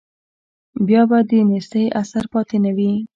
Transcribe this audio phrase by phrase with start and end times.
[0.87, 2.91] بیا به د نیستۍ اثر پاتې نه وي.